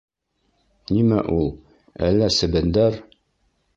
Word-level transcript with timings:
Нимә 0.95 1.19
ул, 1.35 1.51
әллә 2.09 2.31
себендәр? 2.39 2.99